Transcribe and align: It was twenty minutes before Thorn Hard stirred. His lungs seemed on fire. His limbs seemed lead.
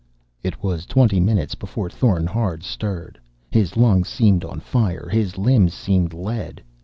It 0.41 0.63
was 0.63 0.87
twenty 0.87 1.19
minutes 1.19 1.53
before 1.53 1.87
Thorn 1.87 2.25
Hard 2.25 2.63
stirred. 2.63 3.19
His 3.51 3.77
lungs 3.77 4.07
seemed 4.09 4.43
on 4.43 4.59
fire. 4.59 5.07
His 5.11 5.37
limbs 5.37 5.75
seemed 5.75 6.11
lead. 6.15 6.63